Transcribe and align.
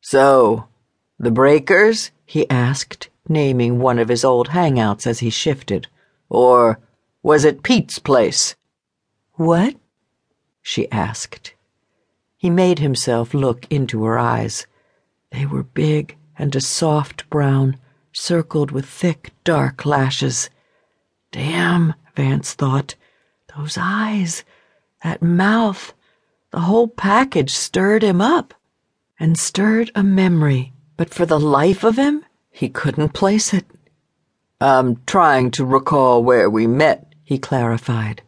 So, 0.00 0.68
the 1.18 1.30
Breakers? 1.30 2.10
he 2.24 2.48
asked, 2.50 3.08
naming 3.28 3.78
one 3.78 3.98
of 3.98 4.08
his 4.08 4.24
old 4.24 4.48
hangouts 4.48 5.06
as 5.06 5.20
he 5.20 5.30
shifted. 5.30 5.88
Or 6.28 6.78
was 7.22 7.44
it 7.44 7.62
Pete's 7.62 7.98
place? 7.98 8.54
What? 9.34 9.76
she 10.62 10.90
asked. 10.90 11.54
He 12.36 12.50
made 12.50 12.78
himself 12.78 13.32
look 13.32 13.66
into 13.70 14.04
her 14.04 14.18
eyes. 14.18 14.66
They 15.32 15.46
were 15.46 15.62
big 15.62 16.16
and 16.38 16.54
a 16.54 16.60
soft 16.60 17.28
brown, 17.30 17.78
circled 18.12 18.70
with 18.70 18.86
thick, 18.86 19.32
dark 19.44 19.86
lashes. 19.86 20.50
Damn, 21.32 21.94
Vance 22.14 22.52
thought. 22.52 22.94
Those 23.56 23.78
eyes, 23.80 24.44
that 25.02 25.22
mouth, 25.22 25.94
the 26.50 26.60
whole 26.60 26.88
package 26.88 27.54
stirred 27.54 28.02
him 28.02 28.20
up 28.20 28.52
and 29.18 29.38
stirred 29.38 29.90
a 29.94 30.02
memory, 30.02 30.72
but 30.96 31.12
for 31.12 31.26
the 31.26 31.40
life 31.40 31.84
of 31.84 31.96
him, 31.96 32.24
he 32.50 32.68
couldn't 32.68 33.10
place 33.10 33.52
it. 33.54 33.64
I'm 34.60 35.02
trying 35.06 35.50
to 35.52 35.64
recall 35.64 36.22
where 36.22 36.48
we 36.48 36.66
met, 36.66 37.14
he 37.22 37.38
clarified. 37.38 38.22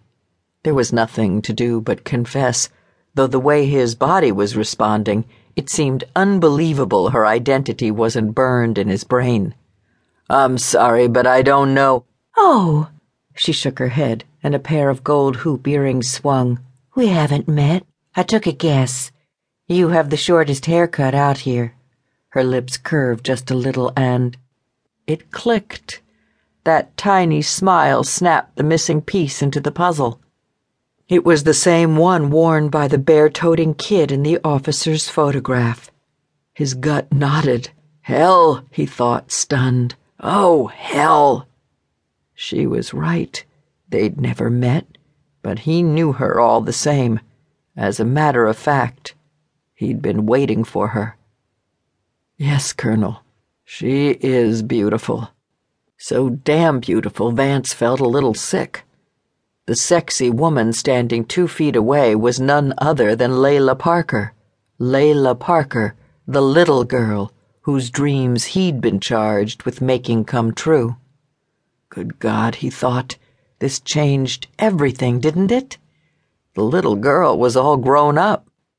There 0.63 0.75
was 0.75 0.93
nothing 0.93 1.41
to 1.43 1.53
do 1.53 1.81
but 1.81 2.05
confess, 2.05 2.69
though 3.15 3.27
the 3.27 3.41
way 3.41 3.67
his 3.67 3.95
body 3.95 4.31
was 4.33 4.57
responding, 4.57 5.25
it 5.57 5.71
seemed 5.71 6.05
unbelievable 6.15 7.11
her 7.11 7.27
identity 7.27 7.91
wasn't 7.91 8.35
burned 8.35 8.79
in 8.79 8.89
his 8.89 9.05
brain. 9.05 9.55
I'm 10.31 10.59
sorry, 10.59 11.09
but 11.09 11.27
I 11.27 11.43
don't 11.43 11.75
know. 11.75 12.05
Oh, 12.37 12.91
she 13.35 13.53
shook 13.53 13.79
her 13.79 13.89
head, 13.89 14.25
and 14.43 14.55
a 14.55 14.59
pair 14.59 14.91
of 14.91 15.03
gold 15.03 15.37
hoop 15.37 15.67
earrings 15.67 16.11
swung. 16.11 16.61
We 16.95 17.09
haven't 17.09 17.49
met. 17.49 17.85
I 18.15 18.23
took 18.23 18.47
a 18.47 18.53
guess. 18.53 19.11
You 19.71 19.89
have 19.89 20.09
the 20.09 20.17
shortest 20.17 20.65
haircut 20.65 21.15
out 21.15 21.39
here. 21.39 21.75
Her 22.31 22.43
lips 22.43 22.79
curved 22.79 23.27
just 23.27 23.51
a 23.51 23.55
little, 23.55 23.93
and 23.95 24.35
it 25.07 25.31
clicked. 25.31 26.01
That 26.65 26.97
tiny 26.97 27.43
smile 27.43 28.03
snapped 28.03 28.57
the 28.57 28.63
missing 28.63 29.03
piece 29.03 29.43
into 29.43 29.61
the 29.61 29.71
puzzle. 29.71 30.23
It 31.07 31.23
was 31.23 31.45
the 31.45 31.53
same 31.53 31.99
one 31.99 32.31
worn 32.31 32.71
by 32.71 32.89
the 32.89 32.97
bear 32.97 33.29
toting 33.29 33.75
kid 33.75 34.11
in 34.11 34.23
the 34.23 34.39
officer's 34.43 35.11
photograph. 35.11 35.91
His 36.55 36.73
gut 36.73 37.13
knotted. 37.13 37.69
Hell, 38.01 38.65
he 38.71 38.87
thought, 38.87 39.31
stunned. 39.31 39.97
Oh, 40.19 40.69
hell. 40.69 41.47
She 42.35 42.67
was 42.67 42.95
right. 42.95 43.45
They'd 43.91 44.19
never 44.19 44.49
met, 44.49 44.97
but 45.43 45.61
he 45.61 45.83
knew 45.83 46.13
her 46.13 46.41
all 46.41 46.63
the 46.63 46.73
same. 46.73 47.21
As 47.77 48.01
a 48.01 48.05
matter 48.07 48.47
of 48.47 48.57
fact, 48.57 49.15
He'd 49.79 50.03
been 50.03 50.27
waiting 50.27 50.65
for 50.65 50.89
her. 50.89 51.17
Yes, 52.37 52.73
Colonel, 52.73 53.23
she 53.65 54.11
is 54.21 54.61
beautiful. 54.63 55.29
So 55.97 56.31
damn 56.31 56.81
beautiful, 56.81 57.31
Vance 57.31 57.73
felt 57.73 58.01
a 58.01 58.09
little 58.09 58.35
sick. 58.35 58.83
The 59.67 59.77
sexy 59.77 60.31
woman 60.31 60.73
standing 60.73 61.25
two 61.25 61.47
feet 61.47 61.77
away 61.77 62.17
was 62.17 62.41
none 62.41 62.75
other 62.79 63.15
than 63.15 63.31
Layla 63.31 63.79
Parker. 63.79 64.33
Layla 64.81 65.39
Parker, 65.39 65.95
the 66.27 66.43
little 66.43 66.83
girl 66.83 67.31
whose 67.61 67.89
dreams 67.89 68.47
he'd 68.47 68.81
been 68.81 68.99
charged 68.99 69.63
with 69.63 69.81
making 69.81 70.25
come 70.25 70.53
true. 70.53 70.97
Good 71.89 72.19
God, 72.19 72.57
he 72.57 72.69
thought, 72.69 73.17
this 73.61 73.79
changed 73.79 74.49
everything, 74.59 75.21
didn't 75.21 75.53
it? 75.53 75.79
The 76.55 76.65
little 76.65 76.97
girl 76.97 77.39
was 77.39 77.57
all 77.57 77.77
grown 77.77 78.19
up 78.19 78.48